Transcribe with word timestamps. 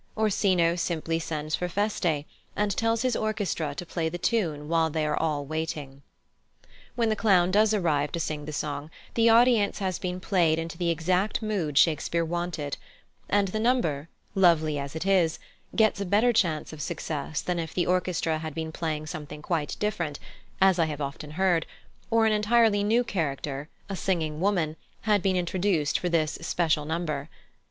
Orsino 0.17 0.75
simply 0.75 1.19
sends 1.19 1.53
for 1.53 1.69
Feste, 1.69 2.25
and 2.55 2.75
tells 2.75 3.03
his 3.03 3.15
orchestra 3.15 3.75
to 3.75 3.85
play 3.85 4.09
the 4.09 4.17
tune 4.17 4.67
while 4.67 4.89
they 4.89 5.05
are 5.05 5.15
all 5.15 5.45
waiting. 5.45 6.01
When 6.95 7.09
the 7.09 7.15
clown 7.15 7.51
does 7.51 7.71
arrive 7.71 8.11
to 8.13 8.19
sing 8.19 8.45
the 8.45 8.51
song 8.51 8.89
the 9.13 9.29
audience 9.29 9.77
has 9.77 9.99
been 9.99 10.19
played 10.19 10.57
into 10.57 10.75
the 10.75 10.89
exact 10.89 11.43
mood 11.43 11.77
Shakespeare 11.77 12.25
wanted; 12.25 12.77
and 13.29 13.49
the 13.49 13.59
number, 13.59 14.09
lovely 14.33 14.79
as 14.79 14.95
it 14.95 15.05
is, 15.05 15.37
gets 15.75 16.01
a 16.01 16.05
better 16.07 16.33
chance 16.33 16.73
of 16.73 16.81
success 16.81 17.39
than 17.41 17.59
if 17.59 17.71
the 17.71 17.85
orchestra 17.85 18.39
had 18.39 18.55
been 18.55 18.71
playing 18.71 19.05
something 19.05 19.43
quite 19.43 19.77
different 19.79 20.17
(as 20.59 20.79
I 20.79 20.85
have 20.85 20.99
often 21.01 21.29
heard), 21.37 21.67
or 22.09 22.25
an 22.25 22.33
entirely 22.33 22.83
new 22.83 23.03
character, 23.03 23.69
a 23.87 23.95
singing 23.95 24.39
woman, 24.39 24.77
had 25.01 25.21
been 25.21 25.35
introduced 25.35 25.99
for 25.99 26.09
this 26.09 26.39
special 26.41 26.85
number. 26.85 27.29